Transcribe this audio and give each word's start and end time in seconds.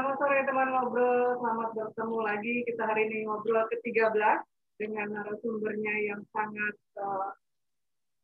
Selamat 0.00 0.16
sore 0.16 0.48
teman 0.48 0.72
ngobrol, 0.72 1.36
selamat 1.44 1.70
bertemu 1.76 2.18
lagi. 2.24 2.54
Kita 2.64 2.88
hari 2.88 3.12
ini 3.12 3.28
ngobrol 3.28 3.68
ke-13 3.68 4.16
dengan 4.80 5.12
narasumbernya 5.12 5.94
yang 6.08 6.24
sangat 6.32 6.72
uh, 6.96 7.36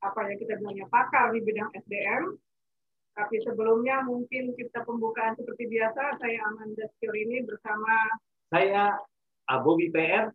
apa 0.00 0.20
ya 0.24 0.40
kita 0.40 0.56
bilangnya 0.56 0.88
pakar 0.88 1.36
di 1.36 1.44
bidang 1.44 1.68
SDM. 1.76 2.32
Tapi 3.12 3.36
sebelumnya 3.44 4.00
mungkin 4.08 4.56
kita 4.56 4.88
pembukaan 4.88 5.36
seperti 5.36 5.68
biasa. 5.68 6.16
Saya 6.16 6.48
Amanda 6.48 6.88
ini 7.12 7.44
bersama 7.44 7.92
saya 8.48 8.96
Abu 9.44 9.76
BPR 9.76 10.32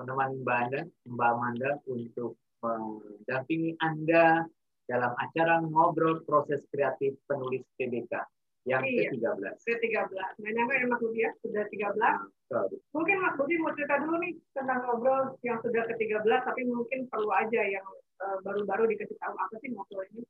menemani 0.00 0.40
Mbak 0.40 0.58
Anda, 0.64 0.80
Mbak 1.04 1.28
Amanda 1.28 1.70
untuk 1.92 2.40
mendampingi 2.64 3.76
Anda 3.84 4.48
dalam 4.88 5.12
acara 5.12 5.60
ngobrol 5.60 6.24
proses 6.24 6.64
kreatif 6.72 7.20
penulis 7.28 7.68
PBK 7.76 8.39
yang 8.68 8.84
iya, 8.84 9.08
ke-13. 9.08 9.56
Ke-13. 9.64 10.12
Nah, 10.12 10.50
nyangka 10.52 10.74
ya 10.76 10.86
Mas 10.88 11.00
Budi 11.00 11.20
ya, 11.24 11.30
sudah 11.40 11.64
13. 11.64 11.96
Nah, 11.96 12.66
mungkin 12.92 13.16
Mas 13.24 13.34
Budi 13.40 13.54
mau 13.56 13.72
cerita 13.72 13.96
dulu 14.04 14.16
nih 14.20 14.32
tentang 14.52 14.78
ngobrol 14.84 15.22
yang 15.40 15.58
sudah 15.64 15.82
ke-13, 15.88 16.28
tapi 16.44 16.62
mungkin 16.68 17.08
perlu 17.08 17.30
aja 17.32 17.60
yang 17.64 17.86
eh, 18.20 18.36
baru-baru 18.44 18.84
dikasih 18.92 19.16
tahu 19.16 19.34
apa 19.36 19.54
sih 19.64 19.72
ngobrol 19.72 20.04
ini. 20.12 20.22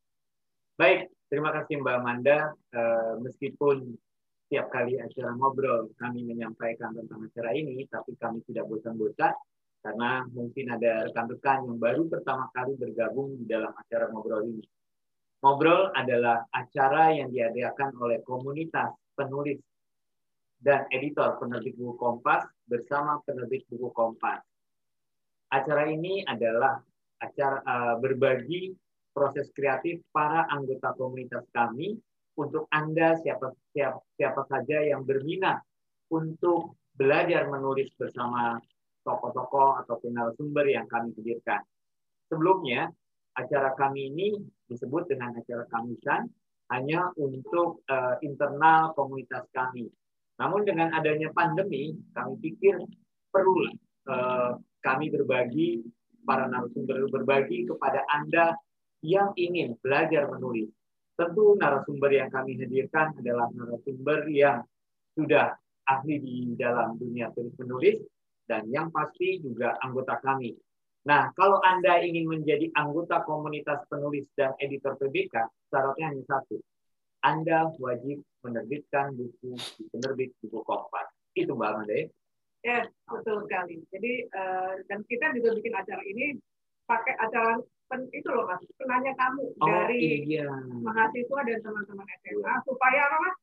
Baik, 0.81 1.13
terima 1.29 1.51
kasih 1.53 1.85
Mbak 1.85 1.97
Amanda. 2.01 2.57
Uh, 2.73 3.21
meskipun 3.21 4.01
setiap 4.49 4.73
kali 4.73 4.97
acara 4.97 5.37
ngobrol 5.37 5.93
kami 6.01 6.25
menyampaikan 6.25 6.97
tentang 6.97 7.21
acara 7.29 7.53
ini, 7.53 7.85
tapi 7.85 8.17
kami 8.17 8.41
tidak 8.49 8.65
bosan-bosan 8.65 9.37
karena 9.81 10.25
mungkin 10.33 10.73
ada 10.73 11.09
rekan-rekan 11.09 11.69
yang 11.69 11.77
baru 11.77 12.09
pertama 12.09 12.49
kali 12.57 12.77
bergabung 12.81 13.37
di 13.37 13.45
dalam 13.45 13.77
acara 13.77 14.09
ngobrol 14.09 14.41
ini. 14.49 14.65
Ngobrol 15.41 15.89
adalah 15.97 16.45
acara 16.53 17.17
yang 17.17 17.33
diadakan 17.33 17.97
oleh 17.97 18.21
komunitas 18.21 18.93
penulis 19.17 19.57
dan 20.61 20.85
editor 20.93 21.41
penerbit 21.41 21.73
buku 21.81 21.97
Kompas 21.97 22.45
bersama 22.69 23.17
penerbit 23.25 23.65
buku 23.73 23.89
Kompas. 23.97 24.45
Acara 25.49 25.89
ini 25.89 26.21
adalah 26.29 26.77
acara 27.25 27.65
uh, 27.65 27.95
berbagi 27.97 28.77
proses 29.17 29.49
kreatif 29.57 30.05
para 30.13 30.45
anggota 30.53 30.93
komunitas 30.95 31.49
kami 31.57 31.97
untuk 32.37 32.69
Anda 32.69 33.17
siapa 33.25 33.57
siapa, 33.73 33.99
siapa 34.21 34.45
saja 34.47 34.85
yang 34.85 35.09
berminat 35.09 35.65
untuk 36.13 36.77
belajar 36.93 37.49
menulis 37.49 37.89
bersama 37.97 38.61
tokoh-tokoh 39.03 39.81
ataupun 39.85 40.13
narasumber 40.13 40.69
yang 40.69 40.85
kami 40.85 41.17
hadirkan. 41.17 41.65
Sebelumnya, 42.29 42.93
acara 43.41 43.73
kami 43.75 44.13
ini 44.13 44.29
disebut 44.69 45.09
dengan 45.09 45.35
acara 45.35 45.65
kamisan 45.73 46.29
hanya 46.71 47.11
untuk 47.19 47.83
uh, 47.91 48.15
internal 48.23 48.95
komunitas 48.95 49.49
kami. 49.51 49.91
Namun 50.39 50.63
dengan 50.65 50.95
adanya 50.95 51.29
pandemi, 51.35 51.93
kami 52.15 52.35
pikir 52.39 52.79
perlu 53.29 53.75
uh, 54.09 54.57
kami 54.81 55.11
berbagi 55.11 55.83
para 56.23 56.47
narasumber 56.47 57.11
berbagi 57.11 57.67
kepada 57.67 58.07
Anda 58.09 58.55
yang 59.03 59.35
ingin 59.35 59.77
belajar 59.81 60.31
menulis. 60.31 60.71
Tentu 61.19 61.59
narasumber 61.59 62.09
yang 62.13 62.31
kami 62.33 62.57
hadirkan 62.57 63.13
adalah 63.19 63.51
narasumber 63.53 64.25
yang 64.33 64.65
sudah 65.13 65.53
ahli 65.91 66.17
di 66.23 66.37
dalam 66.55 66.97
dunia 66.97 67.29
tulis 67.35 67.53
menulis 67.59 67.99
dan 68.47 68.65
yang 68.71 68.89
pasti 68.95 69.43
juga 69.43 69.75
anggota 69.83 70.17
kami 70.23 70.55
Nah, 71.09 71.33
kalau 71.33 71.57
Anda 71.65 72.05
ingin 72.05 72.29
menjadi 72.29 72.69
anggota 72.77 73.25
komunitas 73.25 73.81
penulis 73.89 74.29
dan 74.37 74.53
editor 74.61 75.01
PBK, 75.01 75.33
syaratnya 75.73 76.13
hanya 76.13 76.25
satu. 76.29 76.61
Anda 77.25 77.73
wajib 77.81 78.21
menerbitkan 78.45 79.17
buku 79.17 79.57
di 79.77 79.83
penerbit 79.93 80.33
buku 80.45 80.61
Kompas. 80.65 81.09
Itu 81.33 81.57
Mbak 81.57 81.69
Amanda 81.73 81.95
ya? 81.95 82.07
Ya, 82.61 82.81
betul 83.09 83.49
sekali. 83.49 83.81
Jadi, 83.89 84.29
uh, 84.37 84.85
dan 84.89 85.01
kita 85.09 85.33
juga 85.33 85.57
bikin 85.57 85.73
acara 85.73 86.05
ini 86.05 86.37
pakai 86.85 87.17
acara 87.17 87.57
pen, 87.89 88.07
itu 88.13 88.29
loh 88.29 88.45
mas, 88.45 88.61
penanya 88.77 89.13
kamu 89.17 89.45
oh, 89.57 89.67
dari 89.67 90.27
iya. 90.27 90.47
mahasiswa 90.85 91.41
dan 91.47 91.59
teman-teman 91.65 92.07
SMA 92.21 92.55
supaya 92.67 93.01
apa 93.09 93.17
mas? 93.25 93.37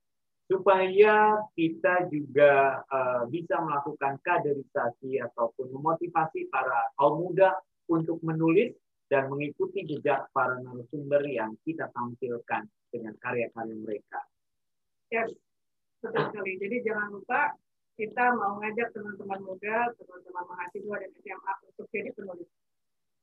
Supaya 0.48 1.44
kita 1.60 2.08
juga 2.08 2.82
uh, 2.88 3.28
bisa 3.28 3.60
melakukan 3.60 4.16
kaderisasi 4.24 5.20
ataupun 5.20 5.76
memotivasi 5.76 6.48
para 6.48 6.88
kaum 6.96 7.28
muda 7.28 7.52
untuk 7.92 8.24
menulis 8.24 8.72
dan 9.12 9.28
mengikuti 9.28 9.84
jejak 9.84 10.28
para 10.32 10.60
narasumber 10.64 11.24
yang 11.28 11.56
kita 11.68 11.92
tampilkan 11.92 12.68
dengan 12.92 13.16
karya-karya 13.20 13.76
mereka. 13.76 14.20
Ya, 15.12 15.24
betul 16.04 16.24
sekali. 16.32 16.60
Jadi 16.60 16.76
jangan 16.84 17.12
lupa 17.16 17.56
kita 17.96 18.36
mau 18.36 18.60
ngajak 18.64 18.92
teman-teman 18.96 19.42
muda, 19.44 19.92
teman-teman 19.96 20.44
mahasiswa 20.48 20.96
dan 21.02 21.12
SMA 21.24 21.54
untuk 21.72 21.88
jadi 21.92 22.12
penulis. 22.16 22.48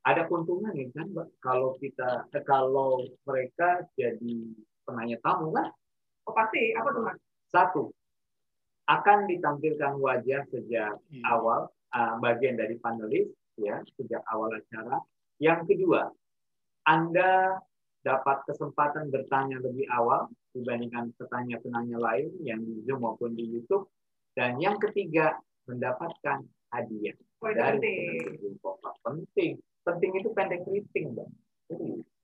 Ada 0.04 0.28
keuntungan 0.28 0.76
ya 0.76 0.88
kan, 0.92 1.08
Mbak? 1.08 1.28
Kalau 1.40 1.70
kita, 1.80 2.28
kalau 2.44 3.00
mereka 3.24 3.88
jadi 3.96 4.36
penanya 4.84 5.16
tamu 5.24 5.48
kan? 5.56 5.72
Oh 6.24 6.34
pasti, 6.34 6.72
apa 6.72 6.88
tuh 6.92 7.02
mas? 7.04 7.18
Satu, 7.52 7.82
akan 8.88 9.28
ditampilkan 9.28 9.96
wajah 9.96 10.44
sejak 10.52 10.92
hmm. 11.08 11.24
awal 11.24 11.72
uh, 11.96 12.14
bagian 12.20 12.56
dari 12.60 12.76
panelis 12.80 13.28
ya 13.56 13.80
sejak 13.96 14.20
awal 14.28 14.52
acara. 14.52 15.00
Yang 15.40 15.74
kedua, 15.74 16.10
Anda 16.84 17.58
dapat 18.04 18.44
kesempatan 18.44 19.08
bertanya 19.08 19.60
lebih 19.64 19.88
awal 19.88 20.28
dibandingkan 20.52 21.16
petanya-penanya 21.16 21.96
lain 21.96 22.28
yang 22.44 22.60
di 22.60 22.84
Zoom 22.84 23.02
maupun 23.02 23.32
di 23.32 23.48
YouTube. 23.48 23.88
Dan 24.34 24.58
yang 24.60 24.76
ketiga, 24.82 25.38
mendapatkan 25.64 26.44
hadiah 26.74 27.16
oh, 27.40 27.52
dari 27.54 28.20
penting. 29.00 29.56
Penting 29.84 30.10
itu 30.16 30.28
pendek 30.32 30.64
keriting, 30.64 31.12
Mbak. 31.12 31.28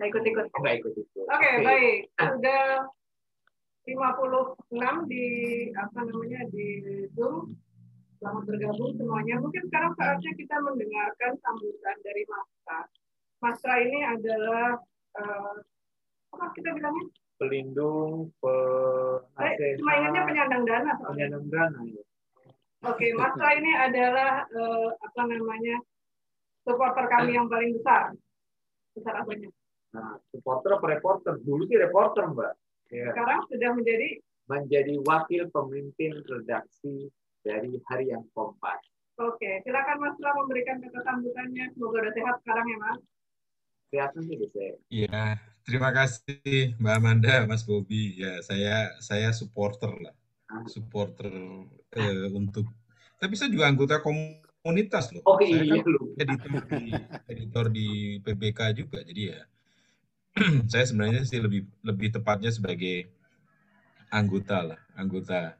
Nah, 0.00 0.06
ikut-ikut. 0.08 0.46
Nggak 0.52 0.74
ikut-ikut. 0.80 1.24
Oke, 1.28 1.36
okay, 1.36 1.52
okay. 1.60 1.64
baik. 1.64 1.98
Sudah 2.16 2.64
56 3.90 5.10
di 5.10 5.26
apa 5.74 5.98
namanya 6.06 6.42
di 6.54 6.68
Zoom. 7.18 7.58
Selamat 8.20 8.44
bergabung 8.46 8.92
semuanya. 8.94 9.40
Mungkin 9.40 9.66
sekarang 9.66 9.96
saatnya 9.96 10.32
kita 10.36 10.56
mendengarkan 10.62 11.32
sambutan 11.40 11.96
dari 12.04 12.22
Mastra. 12.28 12.80
Mastra 13.40 13.74
ini 13.80 13.98
adalah 14.04 14.76
uh, 15.16 15.56
apa 16.36 16.44
kita 16.54 16.76
bilangnya? 16.76 17.08
Pelindung, 17.40 18.28
penasehat. 18.44 19.56
Eh, 19.56 19.80
cuma 19.80 19.96
ingatnya 19.96 20.22
penyandang 20.28 20.64
dana. 20.68 20.90
Soalnya. 21.00 21.10
Penyandang 21.16 21.46
dana. 21.48 21.78
Ya. 21.88 22.02
Oke, 22.84 22.96
okay, 22.96 23.10
Mastra 23.16 23.48
ini 23.56 23.72
adalah 23.72 24.44
uh, 24.52 24.88
apa 25.00 25.22
namanya 25.24 25.76
supporter 26.62 27.04
kami 27.08 27.40
yang 27.40 27.48
paling 27.48 27.74
besar. 27.80 28.12
Besar 28.92 29.24
apanya? 29.24 29.48
Nah, 29.96 30.20
supporter 30.28 30.76
apa 30.76 30.86
reporter? 30.92 31.34
Dulu 31.40 31.64
sih 31.66 31.80
reporter, 31.80 32.28
Mbak. 32.28 32.52
Ya. 32.90 33.14
Sekarang 33.14 33.46
sudah 33.46 33.70
menjadi 33.78 34.18
menjadi 34.50 34.94
wakil 35.06 35.46
pemimpin 35.54 36.10
redaksi 36.26 37.06
dari 37.46 37.78
Harian 37.86 38.26
Kompas. 38.34 38.82
Oke, 39.20 39.62
silakan 39.62 40.02
Mas 40.02 40.16
Pra 40.18 40.34
memberikan 40.34 40.82
kata 40.82 41.00
sambutannya. 41.06 41.70
Semoga 41.76 42.02
sudah 42.02 42.14
sehat 42.18 42.36
sekarang 42.42 42.66
ya 42.66 42.78
Mas. 42.82 43.00
Sehat 43.90 44.10
nih 44.18 44.48
saya. 44.50 44.74
Iya, 44.90 45.22
terima 45.62 45.90
kasih 45.94 46.74
Mbak 46.82 46.94
Amanda, 46.98 47.34
Mas 47.46 47.62
Bobi. 47.62 48.18
Ya, 48.18 48.42
saya 48.42 48.90
saya 48.98 49.30
supporter 49.30 49.92
lah, 50.02 50.14
ah. 50.50 50.66
supporter 50.66 51.30
eh, 51.94 52.26
untuk. 52.34 52.66
Tapi 53.20 53.34
saya 53.38 53.52
juga 53.52 53.70
anggota 53.70 54.02
komunitas 54.02 55.14
loh. 55.14 55.22
Oke, 55.30 55.46
saya 55.46 55.62
iya 55.62 55.78
kan 55.78 55.94
editor 56.18 56.62
di 56.66 56.82
editor 57.30 57.66
di 57.70 57.88
PBK 58.24 58.60
juga, 58.82 58.98
jadi 59.04 59.22
ya 59.36 59.40
saya 60.70 60.84
sebenarnya 60.86 61.26
sih 61.26 61.42
lebih 61.42 61.66
lebih 61.82 62.14
tepatnya 62.14 62.54
sebagai 62.54 63.10
anggota 64.10 64.74
lah, 64.74 64.80
anggota. 64.94 65.58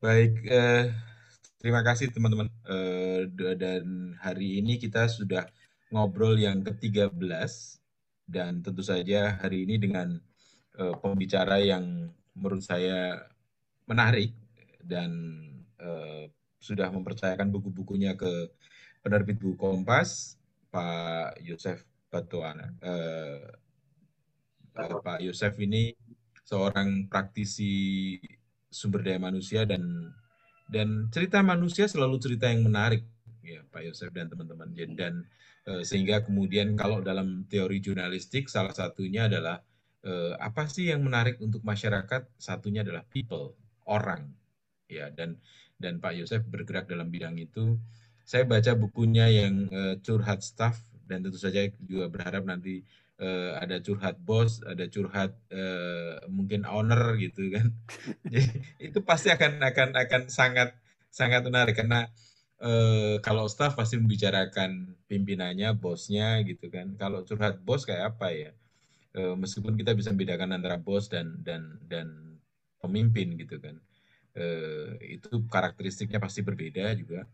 Baik, 0.00 0.44
eh, 0.44 0.92
terima 1.56 1.80
kasih 1.80 2.12
teman-teman. 2.12 2.52
Eh, 2.68 3.28
dan 3.56 4.16
hari 4.20 4.60
ini 4.60 4.76
kita 4.76 5.08
sudah 5.08 5.48
ngobrol 5.88 6.36
yang 6.36 6.60
ke-13 6.60 7.16
dan 8.28 8.60
tentu 8.60 8.84
saja 8.84 9.40
hari 9.40 9.64
ini 9.64 9.80
dengan 9.80 10.20
eh, 10.76 10.94
pembicara 11.00 11.60
yang 11.60 12.12
menurut 12.36 12.60
saya 12.60 13.24
menarik 13.88 14.36
dan 14.84 15.12
eh, 15.80 16.28
sudah 16.60 16.92
mempercayakan 16.92 17.48
buku-bukunya 17.52 18.16
ke 18.16 18.52
penerbit 19.04 19.36
buku 19.40 19.56
Kompas, 19.56 20.40
Pak 20.72 21.40
Yosef 21.44 21.93
Batuana. 22.14 22.70
Uh, 22.78 23.42
uh, 24.78 25.02
Pak 25.02 25.18
Yosef 25.18 25.58
ini 25.58 25.90
seorang 26.46 27.10
praktisi 27.10 28.14
sumber 28.70 29.02
daya 29.02 29.18
manusia 29.18 29.66
dan 29.66 29.82
dan 30.70 31.10
cerita 31.10 31.42
manusia 31.42 31.90
selalu 31.90 32.22
cerita 32.22 32.46
yang 32.46 32.62
menarik 32.62 33.02
ya 33.42 33.66
Pak 33.66 33.82
Yosef 33.82 34.14
dan 34.14 34.30
teman-teman 34.30 34.70
dan 34.94 35.26
uh, 35.66 35.82
sehingga 35.82 36.22
kemudian 36.22 36.78
kalau 36.78 37.02
dalam 37.02 37.50
teori 37.50 37.82
jurnalistik 37.82 38.46
salah 38.46 38.70
satunya 38.70 39.26
adalah 39.26 39.58
uh, 40.06 40.38
apa 40.38 40.70
sih 40.70 40.94
yang 40.94 41.02
menarik 41.02 41.42
untuk 41.42 41.66
masyarakat 41.66 42.30
satunya 42.38 42.86
adalah 42.86 43.02
people 43.10 43.58
orang 43.90 44.30
ya 44.86 45.10
dan 45.10 45.42
dan 45.82 45.98
Pak 45.98 46.14
Yosef 46.14 46.46
bergerak 46.46 46.86
dalam 46.86 47.10
bidang 47.10 47.34
itu. 47.42 47.76
Saya 48.24 48.48
baca 48.48 48.72
bukunya 48.72 49.28
yang 49.28 49.68
uh, 49.68 50.00
curhat 50.00 50.40
staff 50.40 50.93
dan 51.08 51.24
tentu 51.24 51.38
saja 51.38 51.68
juga 51.84 52.08
berharap 52.10 52.44
nanti 52.44 52.82
uh, 53.20 53.56
ada 53.60 53.80
curhat 53.80 54.16
bos, 54.20 54.60
ada 54.64 54.88
curhat 54.88 55.36
uh, 55.52 56.24
mungkin 56.28 56.64
owner 56.68 57.16
gitu 57.20 57.52
kan. 57.52 57.72
Jadi 58.32 58.48
itu 58.80 58.98
pasti 59.04 59.28
akan 59.30 59.60
akan 59.62 59.88
akan 59.94 60.22
sangat 60.32 60.74
sangat 61.12 61.46
menarik 61.46 61.78
karena 61.78 62.10
uh, 62.64 63.22
kalau 63.22 63.46
staff 63.46 63.78
pasti 63.78 64.00
membicarakan 64.00 64.98
pimpinannya, 65.06 65.76
bosnya 65.76 66.42
gitu 66.42 66.68
kan. 66.72 66.96
Kalau 66.98 67.22
curhat 67.22 67.62
bos 67.62 67.86
kayak 67.86 68.16
apa 68.16 68.28
ya? 68.34 68.50
Uh, 69.14 69.38
meskipun 69.38 69.78
kita 69.78 69.94
bisa 69.94 70.10
membedakan 70.10 70.58
antara 70.58 70.74
bos 70.76 71.06
dan 71.06 71.38
dan 71.46 71.78
dan 71.86 72.34
pemimpin 72.84 73.40
gitu 73.40 73.56
kan 73.56 73.80
eh, 74.36 75.16
itu 75.16 75.46
karakteristiknya 75.48 76.18
pasti 76.18 76.42
berbeda 76.44 76.92
juga 76.98 77.24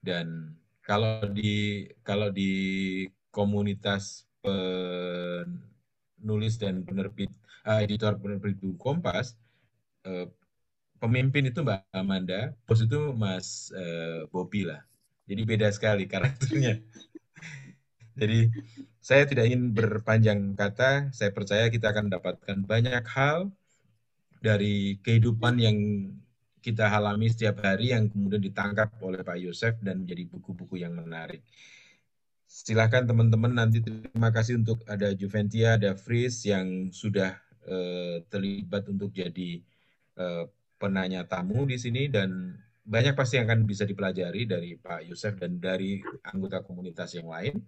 dan 0.00 0.56
kalau 0.88 1.20
di 1.28 1.84
kalau 2.00 2.32
di 2.32 2.48
komunitas 3.28 4.24
penulis 4.40 5.44
dan 6.56 6.80
penerbit 6.80 7.28
uh, 7.68 7.84
editor 7.84 8.16
penerbit 8.16 8.56
Kompas 8.80 9.36
uh, 10.08 10.24
pemimpin 10.96 11.52
itu 11.52 11.60
Mbak 11.60 11.92
Amanda 11.92 12.56
bos 12.64 12.80
itu 12.80 13.12
Mas 13.12 13.68
uh, 13.76 14.24
Bobby 14.32 14.64
lah. 14.64 14.80
Jadi 15.28 15.44
beda 15.44 15.68
sekali 15.68 16.08
karakternya. 16.08 16.80
Jadi 18.18 18.48
saya 19.04 19.28
tidak 19.28 19.44
ingin 19.52 19.76
berpanjang 19.76 20.56
kata 20.56 21.12
saya 21.12 21.30
percaya 21.36 21.68
kita 21.68 21.92
akan 21.92 22.08
mendapatkan 22.08 22.58
banyak 22.64 23.04
hal 23.12 23.52
dari 24.40 24.96
kehidupan 25.04 25.60
yang 25.60 25.76
kita 26.58 26.90
alami 26.90 27.30
setiap 27.30 27.62
hari 27.62 27.94
yang 27.94 28.10
kemudian 28.10 28.42
ditangkap 28.42 28.94
oleh 29.00 29.22
Pak 29.22 29.38
Yosef 29.38 29.74
dan 29.80 30.04
menjadi 30.04 30.26
buku-buku 30.28 30.82
yang 30.82 30.94
menarik. 30.94 31.42
Silahkan 32.48 33.04
teman-teman 33.04 33.52
nanti 33.52 33.84
terima 33.84 34.32
kasih 34.32 34.58
untuk 34.58 34.80
ada 34.88 35.12
Juventia, 35.12 35.76
ada 35.76 35.92
Fris 35.92 36.48
yang 36.48 36.88
sudah 36.88 37.36
uh, 37.68 38.24
terlibat 38.32 38.88
untuk 38.88 39.12
jadi 39.12 39.60
uh, 40.16 40.48
penanya 40.80 41.28
tamu 41.28 41.68
di 41.68 41.76
sini 41.76 42.08
dan 42.08 42.56
banyak 42.88 43.12
pasti 43.12 43.36
yang 43.36 43.52
akan 43.52 43.68
bisa 43.68 43.84
dipelajari 43.84 44.48
dari 44.48 44.80
Pak 44.80 45.04
Yosef 45.12 45.36
dan 45.36 45.60
dari 45.60 46.00
anggota 46.24 46.64
komunitas 46.64 47.12
yang 47.12 47.28
lain. 47.28 47.60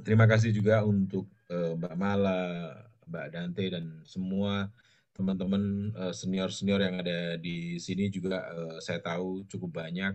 Terima 0.00 0.24
kasih 0.24 0.50
juga 0.50 0.80
untuk 0.80 1.28
uh, 1.52 1.76
Mbak 1.76 1.94
Mala, 1.94 2.72
Mbak 3.04 3.26
Dante 3.30 3.64
dan 3.68 3.84
semua 4.08 4.72
teman-teman 5.14 5.94
uh, 5.94 6.10
senior-senior 6.10 6.82
yang 6.82 6.98
ada 6.98 7.38
di 7.38 7.78
sini 7.78 8.10
juga 8.10 8.42
uh, 8.50 8.76
saya 8.82 8.98
tahu 8.98 9.46
cukup 9.46 9.86
banyak 9.86 10.12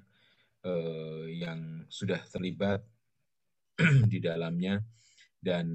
uh, 0.68 1.24
yang 1.32 1.88
sudah 1.88 2.20
terlibat 2.28 2.84
di 4.12 4.20
dalamnya 4.20 4.84
dan 5.40 5.72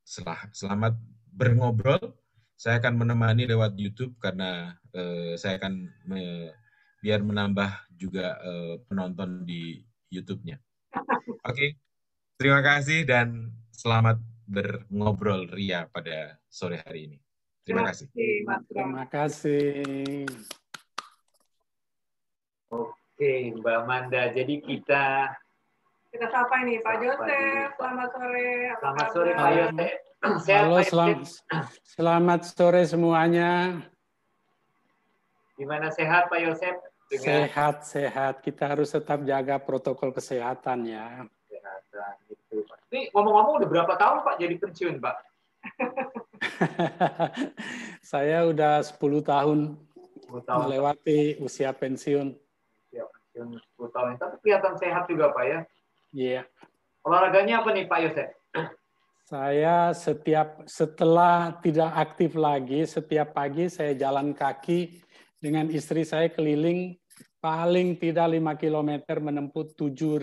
setelah 0.00 0.48
selamat 0.50 0.96
berngobrol 1.28 2.16
saya 2.56 2.80
akan 2.80 3.04
menemani 3.04 3.48
lewat 3.48 3.76
YouTube 3.76 4.16
karena 4.20 4.76
uh, 4.96 5.36
saya 5.36 5.60
akan 5.60 5.88
me, 6.08 6.52
biar 7.00 7.20
menambah 7.24 7.96
juga 7.96 8.36
uh, 8.40 8.76
penonton 8.84 9.44
di 9.48 9.80
YouTube-nya. 10.12 10.60
Oke, 10.96 11.40
okay. 11.44 11.70
terima 12.36 12.60
kasih 12.60 13.08
dan 13.08 13.48
selamat 13.72 14.20
berngobrol 14.44 15.48
Ria 15.48 15.88
pada 15.88 16.36
sore 16.52 16.84
hari 16.84 17.08
ini. 17.08 17.29
Terima 17.64 17.82
kasih. 17.92 18.06
Terima 18.68 19.04
kasih. 19.06 20.24
Oke, 22.72 23.32
Mbak 23.60 23.76
Amanda. 23.84 24.32
Jadi 24.32 24.64
kita 24.64 25.28
kita 26.10 26.26
sapa 26.32 26.66
ini 26.66 26.80
Pak 26.80 26.96
Joseph. 27.04 27.70
Selamat 27.76 28.08
sore. 28.16 28.50
Selamat 28.80 29.06
sore 29.12 29.30
Pak 29.36 29.50
Joseph. 29.54 29.94
Halo, 30.52 30.84
selamat, 30.84 31.20
selamat 31.96 32.40
sore 32.44 32.82
semuanya. 32.84 33.80
Gimana 35.56 35.88
sehat 35.92 36.28
Pak 36.28 36.40
Yosef? 36.44 36.76
Dengan... 37.08 37.24
Sehat, 37.24 37.76
sehat. 37.88 38.34
Kita 38.44 38.72
harus 38.72 38.92
tetap 38.92 39.24
jaga 39.24 39.56
protokol 39.60 40.12
kesehatan 40.12 40.88
ya. 40.88 41.24
Kesehatan 41.48 42.14
itu. 42.28 42.64
Ini 42.92 43.08
ngomong-ngomong 43.16 43.64
udah 43.64 43.68
berapa 43.68 43.94
tahun 43.96 44.18
Pak 44.24 44.34
jadi 44.40 44.54
pensiun 44.60 44.96
Pak? 45.00 45.16
saya 48.12 48.46
udah 48.46 48.84
10 48.84 49.00
tahun, 49.24 49.58
10 50.28 50.48
tahun 50.48 50.60
melewati 50.68 51.40
usia 51.40 51.72
pensiun. 51.72 52.32
Usia 52.32 53.04
pensiun 53.08 53.48
10 53.56 53.94
tahun. 53.94 54.08
Tapi 54.20 54.34
kelihatan 54.44 54.74
sehat 54.76 55.04
juga 55.08 55.32
Pak 55.32 55.44
ya? 55.44 55.58
Iya. 56.12 56.42
Yeah. 56.42 56.44
Olahraganya 57.00 57.64
apa 57.64 57.72
nih 57.72 57.88
Pak 57.88 57.98
Yosef? 58.04 58.28
Saya 59.24 59.94
setiap 59.94 60.66
setelah 60.66 61.54
tidak 61.62 61.90
aktif 61.94 62.34
lagi, 62.34 62.82
setiap 62.82 63.30
pagi 63.32 63.70
saya 63.70 63.94
jalan 63.94 64.34
kaki 64.34 65.00
dengan 65.38 65.70
istri 65.70 66.04
saya 66.04 66.28
keliling 66.28 66.98
paling 67.40 67.96
tidak 67.96 68.26
5 68.36 68.60
km 68.60 68.90
menempuh 69.22 69.72
7.000 69.72 70.20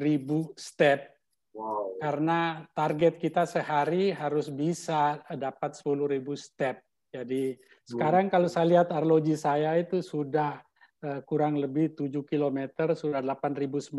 step 0.53 1.16
Wow. 1.57 1.97
Karena 1.97 2.61
target 2.77 3.17
kita 3.17 3.49
sehari 3.49 4.13
harus 4.13 4.53
bisa 4.53 5.17
dapat 5.33 5.73
10.000 5.73 6.21
step. 6.37 6.77
Jadi 7.09 7.57
wow. 7.57 7.89
sekarang 7.89 8.29
kalau 8.29 8.45
saya 8.45 8.77
lihat 8.77 8.93
arloji 8.93 9.33
saya 9.33 9.73
itu 9.81 10.05
sudah 10.05 10.61
uh, 11.01 11.19
kurang 11.25 11.57
lebih 11.57 11.97
7 11.97 12.13
km, 12.21 12.93
sudah 12.93 13.25
8.900 13.25 13.89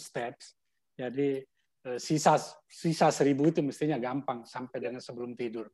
steps. 0.00 0.56
Jadi 0.96 1.44
uh, 1.92 2.00
sisa 2.00 2.40
sisa 2.64 3.12
1.000 3.12 3.36
itu 3.52 3.60
mestinya 3.60 4.00
gampang 4.00 4.48
sampai 4.48 4.80
dengan 4.80 5.04
sebelum 5.04 5.36
tidur. 5.36 5.68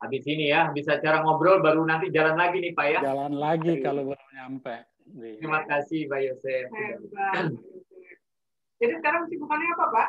Habis 0.00 0.24
ini 0.26 0.50
ya, 0.50 0.72
bisa 0.72 0.98
cara 0.98 1.22
ngobrol 1.22 1.62
baru 1.62 1.84
nanti 1.86 2.10
jalan 2.10 2.34
lagi 2.34 2.58
nih 2.58 2.72
Pak 2.74 2.86
ya. 2.90 2.98
Jalan 3.06 3.38
lagi 3.38 3.78
Ayo. 3.78 3.84
kalau 3.84 4.02
baru 4.08 4.26
nyampe. 4.34 4.76
Terima 5.38 5.62
kasih 5.68 6.08
Pak 6.10 6.20
Yosef. 6.26 6.64
Jadi 8.82 8.92
sekarang 8.98 9.22
sibukannya 9.30 9.68
apa 9.78 9.86
Pak? 9.94 10.08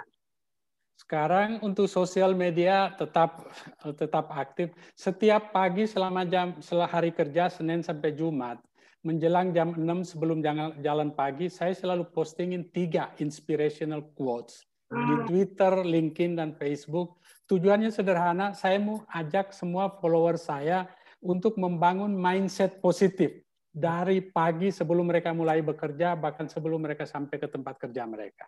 Sekarang 1.03 1.59
untuk 1.59 1.91
sosial 1.91 2.31
media 2.31 2.95
tetap 2.95 3.51
tetap 3.99 4.31
aktif. 4.31 4.71
Setiap 4.95 5.51
pagi 5.51 5.83
selama 5.83 6.23
jam 6.23 6.55
setelah 6.63 6.87
hari 6.87 7.11
kerja 7.11 7.51
Senin 7.51 7.83
sampai 7.83 8.15
Jumat, 8.15 8.63
menjelang 9.03 9.51
jam 9.51 9.75
6 9.75 10.15
sebelum 10.15 10.39
jalan 10.79 11.11
pagi, 11.11 11.51
saya 11.51 11.75
selalu 11.75 12.07
postingin 12.15 12.71
tiga 12.71 13.11
inspirational 13.19 13.99
quotes 14.15 14.63
di 14.87 15.15
hmm. 15.19 15.25
Twitter, 15.27 15.73
LinkedIn, 15.83 16.39
dan 16.39 16.55
Facebook. 16.55 17.19
Tujuannya 17.51 17.91
sederhana, 17.91 18.55
saya 18.55 18.79
mau 18.79 19.03
ajak 19.11 19.51
semua 19.51 19.91
follower 19.99 20.39
saya 20.39 20.87
untuk 21.19 21.59
membangun 21.59 22.15
mindset 22.15 22.79
positif 22.79 23.43
dari 23.67 24.23
pagi 24.23 24.71
sebelum 24.71 25.11
mereka 25.11 25.35
mulai 25.35 25.59
bekerja, 25.59 26.15
bahkan 26.15 26.47
sebelum 26.47 26.79
mereka 26.79 27.03
sampai 27.03 27.43
ke 27.43 27.51
tempat 27.51 27.75
kerja 27.75 28.07
mereka. 28.07 28.47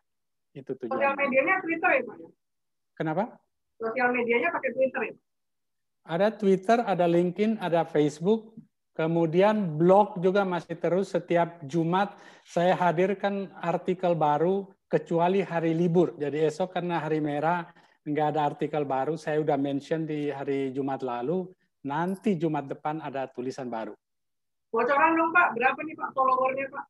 Itu 0.55 0.79
tujuan. 0.79 0.95
Sosial 0.95 1.13
medianya 1.19 1.59
Twitter 1.59 1.91
ya, 1.99 2.03
Pak? 2.07 2.44
Kenapa? 2.95 3.35
Sosial 3.75 4.15
medianya 4.15 4.49
pakai 4.55 4.71
Twitter 4.71 5.01
ya? 5.11 5.15
Ada 6.05 6.27
Twitter, 6.31 6.77
ada 6.85 7.05
LinkedIn, 7.05 7.59
ada 7.59 7.83
Facebook. 7.83 8.55
Kemudian 8.95 9.75
blog 9.75 10.23
juga 10.23 10.47
masih 10.47 10.79
terus 10.79 11.11
setiap 11.11 11.59
Jumat 11.67 12.15
saya 12.47 12.71
hadirkan 12.79 13.51
artikel 13.59 14.15
baru 14.15 14.71
kecuali 14.87 15.43
hari 15.43 15.75
libur. 15.75 16.15
Jadi 16.15 16.47
esok 16.47 16.79
karena 16.79 17.03
hari 17.03 17.19
merah 17.19 17.67
nggak 18.07 18.27
ada 18.31 18.41
artikel 18.47 18.87
baru. 18.87 19.19
Saya 19.19 19.43
udah 19.43 19.59
mention 19.59 20.07
di 20.07 20.31
hari 20.31 20.71
Jumat 20.71 21.03
lalu. 21.03 21.51
Nanti 21.83 22.39
Jumat 22.39 22.71
depan 22.71 23.03
ada 23.03 23.27
tulisan 23.27 23.67
baru. 23.67 23.91
Bocoran 24.71 25.11
dong 25.19 25.35
Pak, 25.35 25.47
berapa 25.59 25.79
nih 25.83 25.95
Pak 25.99 26.09
followernya 26.15 26.65
Pak? 26.71 26.85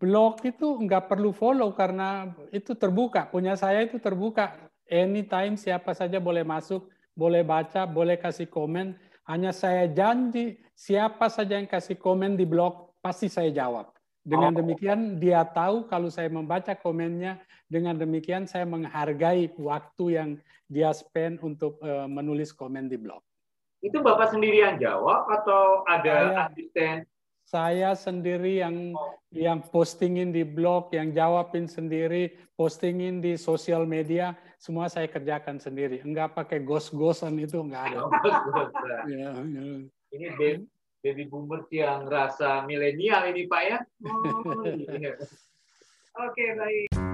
Blog 0.00 0.40
itu 0.44 0.80
nggak 0.80 1.12
perlu 1.12 1.30
follow 1.32 1.72
karena 1.76 2.32
itu 2.48 2.72
terbuka. 2.72 3.28
Punya 3.28 3.52
saya 3.56 3.84
itu 3.84 4.00
terbuka. 4.00 4.56
Anytime 4.86 5.58
siapa 5.58 5.92
saja 5.92 6.16
boleh 6.22 6.46
masuk, 6.46 6.88
boleh 7.12 7.44
baca, 7.44 7.84
boleh 7.84 8.16
kasih 8.16 8.48
komen. 8.48 8.96
Hanya 9.26 9.50
saya 9.50 9.90
janji 9.90 10.62
siapa 10.72 11.26
saja 11.28 11.58
yang 11.58 11.66
kasih 11.66 11.98
komen 11.98 12.38
di 12.38 12.46
blog 12.46 12.94
pasti 13.02 13.28
saya 13.28 13.50
jawab. 13.52 13.90
Dengan 14.26 14.54
oh. 14.54 14.58
demikian 14.62 15.18
dia 15.22 15.44
tahu 15.44 15.86
kalau 15.90 16.08
saya 16.08 16.30
membaca 16.32 16.72
komennya. 16.74 17.42
Dengan 17.66 17.98
demikian 17.98 18.46
saya 18.46 18.62
menghargai 18.62 19.50
waktu 19.58 20.04
yang 20.14 20.30
dia 20.70 20.94
spend 20.94 21.42
untuk 21.42 21.82
uh, 21.82 22.06
menulis 22.06 22.54
komen 22.54 22.86
di 22.86 22.94
blog. 22.94 23.18
Itu 23.82 24.00
Bapak 24.02 24.30
sendiri 24.30 24.62
yang 24.62 24.78
jawab 24.78 25.26
atau 25.30 25.82
ada 25.86 26.46
asisten? 26.46 27.06
Saya 27.46 27.94
sendiri 27.94 28.58
yang 28.58 28.90
yang 29.30 29.62
postingin 29.62 30.34
di 30.34 30.42
blog, 30.42 30.90
yang 30.90 31.14
jawabin 31.14 31.70
sendiri, 31.70 32.34
postingin 32.58 33.22
di 33.22 33.38
sosial 33.38 33.86
media, 33.86 34.34
semua 34.58 34.90
saya 34.90 35.06
kerjakan 35.06 35.62
sendiri. 35.62 36.02
Enggak 36.02 36.34
pakai 36.34 36.66
gos-gosan 36.66 37.38
itu 37.38 37.62
enggak 37.62 37.94
ada. 37.94 38.02
ya, 39.14 39.30
ya. 39.46 39.64
Ini 40.10 40.26
baby 41.06 41.30
boomers 41.30 41.70
yang 41.70 42.10
rasa 42.10 42.66
milenial 42.66 43.30
ini 43.30 43.46
Pak 43.46 43.62
ya. 43.62 43.78
Oh, 44.10 44.66
Iya. 44.66 45.14
Oke, 46.26 46.44
baik. 46.58 47.05